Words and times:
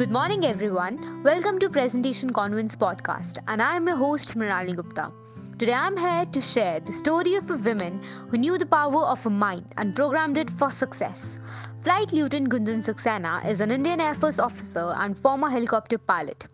Good 0.00 0.10
morning, 0.10 0.46
everyone. 0.46 1.22
Welcome 1.22 1.58
to 1.58 1.68
Presentation 1.68 2.32
Convents 2.32 2.74
podcast, 2.74 3.36
and 3.46 3.60
I 3.60 3.76
am 3.76 3.86
your 3.86 3.96
host, 3.96 4.34
Mrinali 4.34 4.74
Gupta. 4.74 5.12
Today, 5.58 5.74
I'm 5.74 5.94
here 5.94 6.24
to 6.24 6.40
share 6.40 6.80
the 6.80 6.94
story 6.94 7.34
of 7.34 7.50
a 7.50 7.58
woman 7.58 8.02
who 8.30 8.38
knew 8.38 8.56
the 8.56 8.64
power 8.64 9.02
of 9.04 9.26
a 9.26 9.28
mind 9.28 9.74
and 9.76 9.94
programmed 9.94 10.38
it 10.38 10.48
for 10.52 10.70
success. 10.70 11.38
Flight 11.82 12.14
Lieutenant 12.14 12.50
Gunjan 12.50 12.82
Saxena 12.82 13.44
is 13.46 13.60
an 13.60 13.70
Indian 13.70 14.00
Air 14.00 14.14
Force 14.14 14.38
officer 14.38 14.94
and 14.96 15.18
former 15.18 15.50
helicopter 15.50 15.98
pilot. 15.98 16.46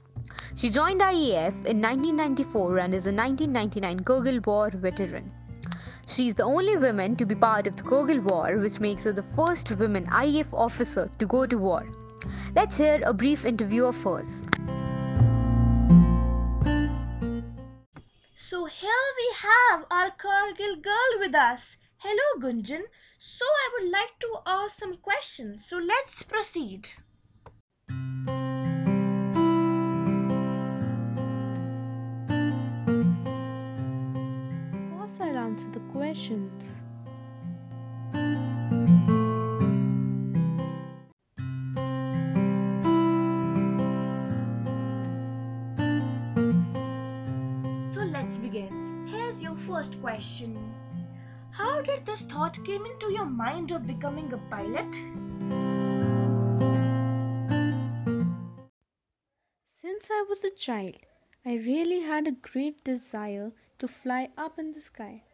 She 0.57 0.69
joined 0.69 1.01
IAF 1.01 1.55
in 1.67 1.81
1994 1.81 2.79
and 2.79 2.95
is 2.95 3.07
a 3.07 3.13
1999 3.13 4.01
Kargil 4.01 4.45
War 4.45 4.71
veteran. 4.71 5.33
She 6.09 6.27
is 6.27 6.35
the 6.35 6.43
only 6.43 6.77
woman 6.77 7.15
to 7.15 7.25
be 7.25 7.37
part 7.37 7.69
of 7.69 7.77
the 7.77 7.85
Kargil 7.85 8.25
War, 8.29 8.59
which 8.59 8.81
makes 8.81 9.05
her 9.05 9.13
the 9.13 9.31
first 9.37 9.71
woman 9.71 10.05
IAF 10.07 10.53
officer 10.53 11.09
to 11.21 11.27
go 11.27 11.47
to 11.47 11.57
war. 11.57 11.87
Let's 12.55 12.77
hear 12.77 13.03
a 13.05 13.13
brief 13.13 13.45
interview 13.45 13.85
of 13.85 14.03
hers. 14.03 14.43
So 18.35 18.65
here 18.67 19.07
we 19.19 19.35
have 19.43 19.85
our 19.91 20.11
Kargil 20.11 20.83
girl 20.83 21.19
with 21.19 21.35
us. 21.35 21.77
Hello 21.99 22.41
Gunjan. 22.41 22.83
So 23.19 23.45
I 23.45 23.71
would 23.75 23.91
like 23.91 24.19
to 24.21 24.39
ask 24.47 24.79
some 24.79 24.97
questions. 24.99 25.67
So 25.67 25.79
let's 25.79 26.23
proceed. 26.23 26.89
Of 27.89 27.97
course, 34.93 35.21
I'll 35.21 35.39
answer 35.39 35.71
the 35.73 35.81
questions. 35.93 36.86
Begin. 48.47 49.09
Here's 49.09 49.43
your 49.43 49.57
first 49.67 50.01
question. 50.01 50.57
How 51.51 51.83
did 51.83 52.07
this 52.07 52.23
thought 52.23 52.65
came 52.65 52.87
into 52.87 53.13
your 53.13 53.27
mind 53.27 53.73
of 53.73 53.89
becoming 53.89 54.33
a 54.33 54.39
pilot? 54.51 54.93
Since 59.83 60.07
I 60.11 60.25
was 60.29 60.45
a 60.45 60.57
child, 60.57 60.95
I 61.45 61.55
really 61.55 62.03
had 62.03 62.29
a 62.29 62.39
great 62.51 62.85
desire 62.85 63.51
to 63.81 63.89
fly 63.89 64.29
up 64.39 64.61
in 64.61 64.73
the 64.73 64.81
sky. 64.81 65.25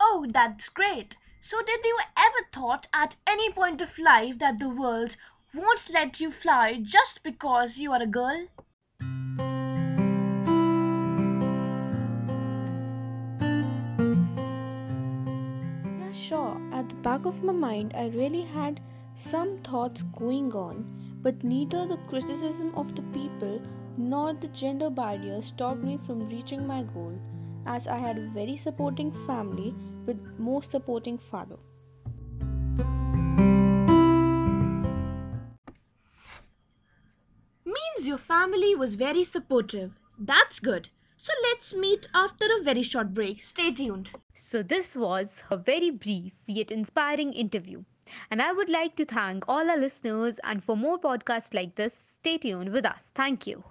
Oh, 0.00 0.26
that's 0.28 0.68
great. 0.70 1.16
So 1.40 1.62
did 1.62 1.84
you 1.84 1.98
ever 2.16 2.48
thought 2.52 2.88
at 2.92 3.14
any 3.28 3.52
point 3.52 3.80
of 3.80 3.96
life 3.96 4.40
that 4.40 4.58
the 4.58 4.68
world 4.68 5.16
won't 5.54 5.88
let 5.92 6.18
you 6.18 6.32
fly 6.32 6.80
just 6.82 7.22
because 7.22 7.78
you 7.78 7.92
are 7.92 8.02
a 8.02 8.06
girl? 8.08 8.48
Sure, 16.22 16.56
at 16.72 16.88
the 16.88 16.94
back 17.06 17.24
of 17.24 17.42
my 17.42 17.52
mind, 17.52 17.92
I 17.96 18.06
really 18.08 18.42
had 18.42 18.80
some 19.16 19.58
thoughts 19.58 20.02
going 20.16 20.52
on, 20.52 20.84
but 21.22 21.42
neither 21.42 21.86
the 21.86 21.98
criticism 22.08 22.72
of 22.76 22.94
the 22.94 23.02
people 23.14 23.60
nor 23.96 24.32
the 24.32 24.48
gender 24.48 24.88
barrier 24.88 25.42
stopped 25.42 25.82
me 25.82 25.98
from 26.06 26.28
reaching 26.28 26.66
my 26.66 26.82
goal, 26.94 27.18
as 27.66 27.88
I 27.88 27.98
had 27.98 28.18
a 28.18 28.28
very 28.28 28.56
supporting 28.56 29.10
family 29.26 29.74
with 30.06 30.20
most 30.38 30.70
supporting 30.70 31.18
father. 31.18 31.58
Means 37.64 38.06
your 38.06 38.18
family 38.18 38.74
was 38.76 38.94
very 38.94 39.24
supportive. 39.24 39.92
That's 40.18 40.60
good. 40.60 40.88
So 41.22 41.32
let's 41.44 41.72
meet 41.72 42.08
after 42.14 42.46
a 42.46 42.64
very 42.64 42.82
short 42.82 43.14
break. 43.14 43.44
Stay 43.44 43.70
tuned. 43.70 44.10
So, 44.34 44.60
this 44.64 44.96
was 44.96 45.44
a 45.52 45.56
very 45.56 45.90
brief 45.90 46.42
yet 46.48 46.72
inspiring 46.72 47.32
interview. 47.32 47.84
And 48.28 48.42
I 48.42 48.50
would 48.50 48.68
like 48.68 48.96
to 48.96 49.04
thank 49.04 49.44
all 49.48 49.70
our 49.70 49.78
listeners, 49.78 50.40
and 50.42 50.64
for 50.64 50.76
more 50.76 50.98
podcasts 50.98 51.54
like 51.54 51.76
this, 51.76 51.94
stay 51.94 52.38
tuned 52.38 52.72
with 52.72 52.84
us. 52.84 53.08
Thank 53.14 53.46
you. 53.46 53.62